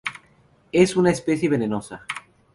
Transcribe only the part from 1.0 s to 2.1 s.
especie venenosa.